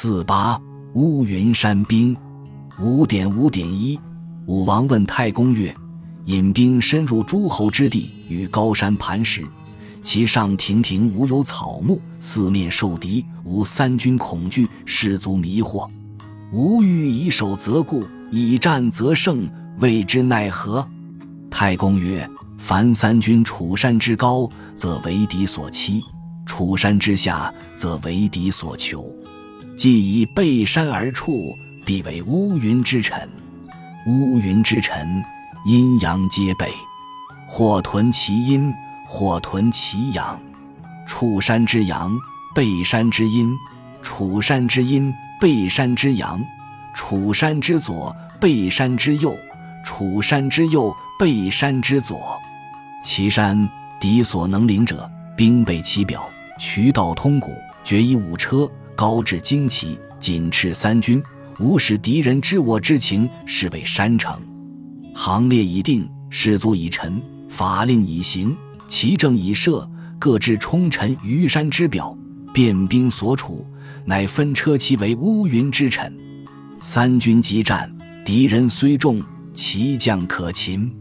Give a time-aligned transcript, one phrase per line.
[0.00, 0.56] 四八
[0.94, 2.16] 乌云山兵，
[2.80, 3.98] 五点五点一。
[4.46, 5.74] 武王问太公曰
[6.26, 9.44] ：“引兵深入诸侯之地，与高山磐石，
[10.00, 15.90] 其上亭亭无有草木，四面受敌，吾三军恐惧，士卒迷惑。
[16.52, 20.88] 吾欲以守则固，以战则胜，谓之奈何？”
[21.50, 22.24] 太公曰
[22.56, 26.00] ：“凡三军处山之高，则为敌所欺；
[26.46, 29.12] 处山之下，则为敌所求。”
[29.78, 33.16] 既以背山而处，必为乌云之臣。
[34.08, 35.22] 乌云之臣，
[35.66, 36.66] 阴阳皆备，
[37.46, 38.74] 或屯其阴，
[39.06, 40.36] 或屯其阳。
[41.06, 42.10] 处山之阳，
[42.52, 43.46] 背山之阴；
[44.02, 46.40] 处山之阴，背山之阳；
[46.92, 49.30] 处山之左，背山之右；
[49.84, 52.36] 处山之右，背山之左。
[53.04, 53.68] 其山，
[54.00, 57.52] 敌所能临者，兵备其表，渠道通谷，
[57.84, 58.68] 决一五车。
[58.98, 61.22] 高至旌旗，紧斥三军，
[61.60, 64.36] 无使敌人知我之情，是为山城。
[65.14, 68.56] 行列已定，士卒已陈，法令已行，
[68.88, 72.12] 旗正已设，各置冲臣于山之表，
[72.52, 73.64] 便兵所处，
[74.04, 76.12] 乃分车骑为乌云之臣。
[76.80, 77.88] 三军激战，
[78.24, 79.22] 敌人虽众，
[79.54, 80.92] 其将可擒。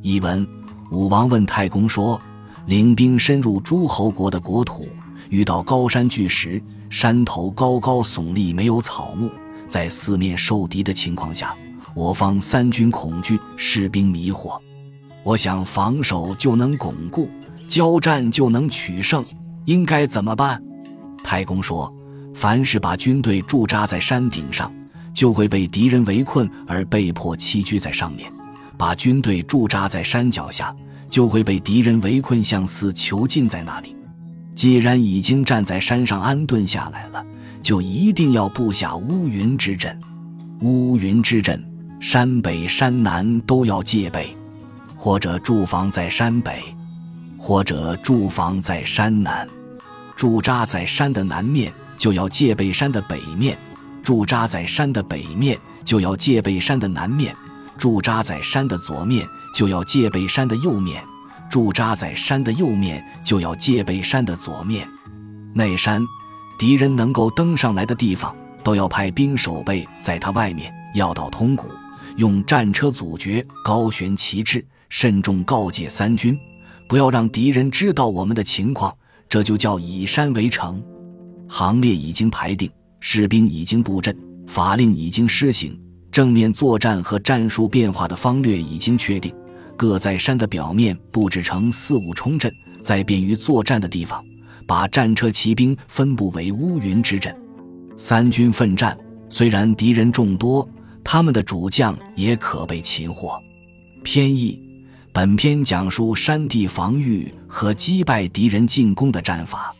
[0.00, 0.48] 译文：
[0.90, 2.18] 武王问太公说
[2.64, 4.88] ：“领兵深入诸侯国的国土。”
[5.30, 9.30] 遇到高山巨石，山头高高耸立，没有草木，
[9.66, 11.54] 在四面受敌的情况下，
[11.94, 14.58] 我方三军恐惧，士兵迷惑。
[15.22, 17.30] 我想防守就能巩固，
[17.66, 19.24] 交战就能取胜，
[19.64, 20.62] 应该怎么办？
[21.22, 21.92] 太公说：
[22.34, 24.70] 凡是把军队驻扎在山顶上，
[25.14, 28.28] 就会被敌人围困而被迫栖居在上面；
[28.76, 30.74] 把军队驻扎在山脚下，
[31.08, 33.96] 就会被敌人围困，向四囚禁在那里。
[34.54, 37.24] 既然已经站在山上安顿下来了，
[37.60, 39.98] 就一定要布下乌云之阵。
[40.60, 41.62] 乌云之阵，
[42.00, 44.34] 山北山南都要戒备，
[44.96, 46.62] 或者驻防在山北，
[47.36, 49.46] 或者驻防在山南。
[50.16, 53.56] 驻扎在山的南面，就要戒备山的北面；
[54.02, 57.34] 驻扎在山的北面，就要戒备山的南面；
[57.76, 61.02] 驻扎在山的左面，就要戒备山的右面。
[61.50, 64.88] 驻扎在山的右面，就要戒备山的左面。
[65.54, 66.04] 内山，
[66.58, 71.68] 敌人能够登上来的地方，都要派兵守备在它外面，要道通谷，
[72.16, 76.36] 用战车阻绝，高悬旗帜，慎重告诫三军，
[76.88, 78.92] 不要让敌人知道我们的情况。
[79.28, 80.82] 这就叫以山为城。
[81.48, 84.16] 行列已经排定，士兵已经布阵，
[84.46, 85.78] 法令已经施行，
[86.10, 89.34] 正面作战和战术变化的方略已经确定。
[89.76, 94.24] 各在山的表面布置成四五冲阵，在便于作战的地方，
[94.66, 97.34] 把战车骑兵分布为乌云之阵。
[97.96, 98.96] 三军奋战，
[99.28, 100.68] 虽然敌人众多，
[101.02, 103.40] 他们的主将也可被擒获。
[104.02, 104.60] 偏义，
[105.12, 109.74] 本篇讲述山地防御和击败敌人进攻的战法。